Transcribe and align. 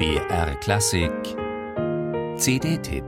BR 0.00 0.54
Klassik 0.60 1.12
CD-Tipp 2.38 3.04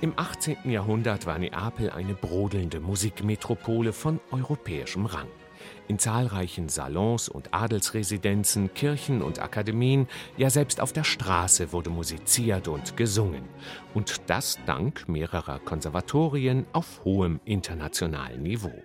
Im 0.00 0.12
18. 0.14 0.70
Jahrhundert 0.70 1.26
war 1.26 1.36
Neapel 1.40 1.90
eine 1.90 2.14
brodelnde 2.14 2.78
Musikmetropole 2.78 3.92
von 3.92 4.20
europäischem 4.30 5.06
Rang. 5.06 5.26
In 5.88 5.98
zahlreichen 5.98 6.68
Salons 6.68 7.28
und 7.28 7.54
Adelsresidenzen, 7.54 8.74
Kirchen 8.74 9.22
und 9.22 9.40
Akademien, 9.40 10.08
ja 10.36 10.50
selbst 10.50 10.80
auf 10.80 10.92
der 10.92 11.04
Straße 11.04 11.72
wurde 11.72 11.90
musiziert 11.90 12.68
und 12.68 12.96
gesungen. 12.96 13.44
Und 13.94 14.22
das 14.28 14.58
dank 14.66 15.08
mehrerer 15.08 15.58
Konservatorien 15.60 16.66
auf 16.72 17.04
hohem 17.04 17.40
internationalen 17.44 18.42
Niveau. 18.42 18.82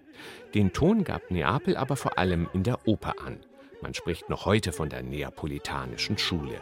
Den 0.54 0.74
Ton 0.74 1.04
gab 1.04 1.32
Neapel 1.32 1.78
aber 1.78 1.96
vor 1.96 2.18
allem 2.18 2.48
in 2.54 2.64
der 2.64 2.88
Oper 2.88 3.16
an. 3.26 3.40
Man 3.82 3.94
spricht 3.94 4.30
noch 4.30 4.46
heute 4.46 4.72
von 4.72 4.90
der 4.90 5.02
Neapolitanischen 5.02 6.18
Schule. 6.18 6.62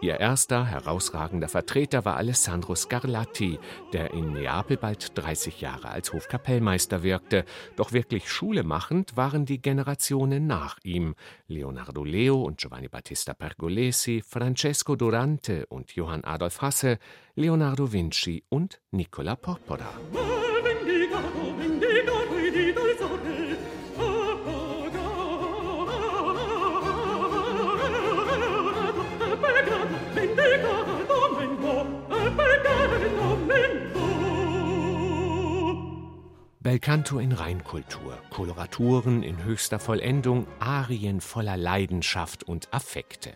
Ihr 0.00 0.20
erster 0.20 0.66
herausragender 0.66 1.48
Vertreter 1.48 2.04
war 2.04 2.16
Alessandro 2.16 2.74
Scarlatti, 2.74 3.58
der 3.92 4.12
in 4.12 4.32
Neapel 4.32 4.76
bald 4.76 5.16
30 5.18 5.60
Jahre 5.60 5.88
als 5.88 6.12
Hofkapellmeister 6.12 7.02
wirkte. 7.02 7.44
Doch 7.76 7.92
wirklich 7.92 8.30
Schule 8.30 8.62
machend 8.62 9.16
waren 9.16 9.46
die 9.46 9.60
Generationen 9.60 10.46
nach 10.46 10.78
ihm: 10.84 11.14
Leonardo 11.46 12.04
Leo 12.04 12.42
und 12.42 12.58
Giovanni 12.58 12.88
Battista 12.88 13.34
Pergolesi, 13.34 14.22
Francesco 14.26 14.94
Durante 14.94 15.66
und 15.66 15.92
Johann 15.92 16.24
Adolf 16.24 16.60
Hasse, 16.60 16.98
Leonardo 17.34 17.92
Vinci 17.92 18.44
und 18.48 18.80
Nicola 18.90 19.36
Porpora. 19.36 19.90
Belcanto 36.68 37.18
in 37.18 37.32
Reinkultur, 37.32 38.18
Koloraturen 38.28 39.22
in 39.22 39.42
höchster 39.42 39.78
Vollendung, 39.78 40.46
Arien 40.60 41.22
voller 41.22 41.56
Leidenschaft 41.56 42.44
und 42.44 42.68
Affekte. 42.74 43.32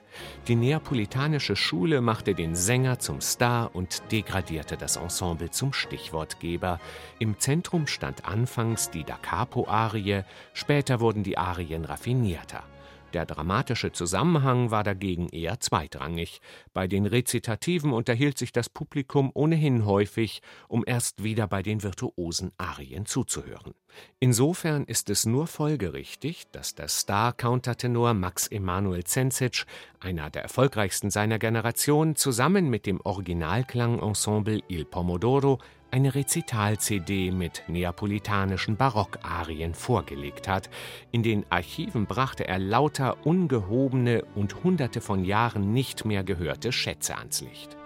Die 0.49 0.55
neapolitanische 0.55 1.57
Schule 1.57 2.03
machte 2.03 2.35
den 2.35 2.55
Sänger 2.55 2.99
zum 2.99 3.23
Star 3.23 3.75
und 3.75 4.03
degradierte 4.13 4.77
das 4.77 4.97
Ensemble 4.97 5.51
zum 5.51 5.73
Stichwortgeber. 5.73 6.79
Im 7.21 7.39
Zentrum 7.39 7.87
stand 7.87 8.27
anfangs 8.27 8.91
die 8.91 9.03
Da 9.03 9.17
Capo-Arie, 9.17 10.25
später 10.53 11.01
wurden 11.01 11.23
die 11.23 11.39
Arien 11.39 11.87
raffinierter. 11.87 12.65
Der 13.13 13.27
dramatische 13.27 13.93
Zusammenhang 13.93 14.71
war 14.71 14.85
dagegen 14.85 15.29
eher 15.29 15.61
zweitrangig. 15.61 16.41
Bei 16.73 16.87
den 16.87 17.05
Rezitativen 17.05 17.93
unterhielt 17.93 18.39
sich 18.39 18.53
das 18.53 18.71
Publikum 18.71 19.31
ohnehin 19.35 19.85
häufig, 19.85 20.41
um 20.67 20.83
erst 20.87 21.23
wieder 21.23 21.47
bei 21.47 21.63
den 21.63 21.83
virtuosen 21.83 22.53
Arien 22.57 23.05
zuzuhören. 23.05 23.75
Insofern 24.19 24.85
ist 24.85 25.11
es 25.11 25.27
nur 25.27 25.47
folgerichtig, 25.47 26.45
dass 26.53 26.75
der 26.75 26.89
Star-Countertenor 26.89 28.15
Max 28.15 28.47
Emanuel 28.47 29.05
Zenzic, 29.05 29.67
einer 30.01 30.31
der 30.31 30.43
erfolgreichsten 30.43 31.11
seiner 31.11 31.39
Generation, 31.39 32.17
zusammen 32.17 32.71
mit 32.71 32.87
dem 32.87 33.01
Originalklangensemble 33.03 34.63
Il 34.69 34.87
Pomodoro 34.87 35.59
eine 35.93 36.15
Rezital-CD 36.15 37.31
mit 37.31 37.63
neapolitanischen 37.69 38.77
Barockarien 38.77 39.75
vorgelegt 39.75 40.49
hat. 40.49 40.71
In 41.11 41.23
den 41.23 41.45
Archiven 41.51 42.07
brachte 42.07 42.49
er 42.49 42.59
lauter 42.59 43.25
ungehobene 43.27 44.25
und 44.35 44.65
hunderte 44.65 45.01
von 45.01 45.25
Jahren 45.25 45.73
nicht 45.73 46.05
mehr 46.05 46.25
gehörte 46.25 46.73
Schätze 46.73 47.17
ans 47.17 47.43
Licht. 47.43 47.77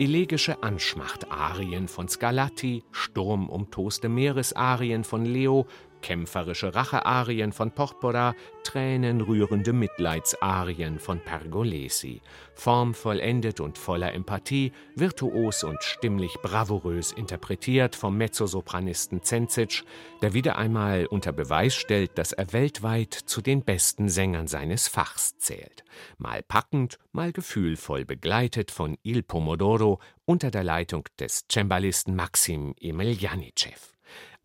Elegische 0.00 0.60
Anschmachtarien 0.60 1.86
von 1.86 2.08
Scarlatti, 2.08 2.82
sturmumtoste 2.90 4.08
Meeresarien 4.08 5.04
von 5.04 5.24
Leo, 5.24 5.68
kämpferische 6.04 6.74
Rachearien 6.74 7.50
von 7.50 7.70
Porpora, 7.70 8.34
tränenrührende 8.62 9.72
Mitleidsarien 9.72 10.98
von 10.98 11.18
Pergolesi, 11.18 12.20
formvollendet 12.54 13.58
und 13.60 13.78
voller 13.78 14.12
Empathie, 14.12 14.72
virtuos 14.94 15.64
und 15.64 15.82
stimmlich 15.82 16.34
bravourös 16.42 17.10
interpretiert 17.10 17.96
vom 17.96 18.18
Mezzosopranisten 18.18 19.22
Zenzic, 19.22 19.82
der 20.20 20.34
wieder 20.34 20.58
einmal 20.58 21.06
unter 21.06 21.32
Beweis 21.32 21.74
stellt, 21.74 22.18
dass 22.18 22.32
er 22.32 22.52
weltweit 22.52 23.14
zu 23.14 23.40
den 23.40 23.62
besten 23.62 24.10
Sängern 24.10 24.46
seines 24.46 24.88
Fachs 24.88 25.38
zählt. 25.38 25.84
Mal 26.18 26.42
packend, 26.42 26.98
mal 27.12 27.32
gefühlvoll 27.32 28.04
begleitet 28.04 28.70
von 28.70 28.98
Il 29.02 29.22
Pomodoro 29.22 30.00
unter 30.26 30.50
der 30.50 30.64
Leitung 30.64 31.08
des 31.18 31.46
Cembalisten 31.50 32.14
Maxim 32.14 32.74
Emelianitschew. 32.78 33.93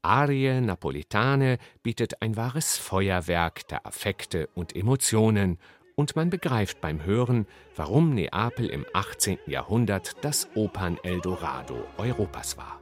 Arie 0.02 0.62
Napolitane 0.62 1.58
bietet 1.84 2.22
ein 2.22 2.38
wahres 2.38 2.78
Feuerwerk 2.78 3.68
der 3.68 3.86
Affekte 3.86 4.50
und 4.56 4.76
Emotionen, 4.76 5.58
und 5.96 6.16
man 6.16 6.30
begreift 6.30 6.80
beim 6.80 7.04
Hören, 7.04 7.46
warum 7.76 8.16
Neapel 8.16 8.70
im 8.70 8.86
18. 8.94 9.38
Jahrhundert 9.48 10.24
das 10.24 10.48
Opern-Eldorado 10.56 11.84
Europas 11.98 12.58
war. 12.58 12.80